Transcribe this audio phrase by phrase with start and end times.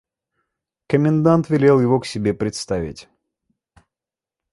[0.87, 3.07] Комендант велел его к себе представить.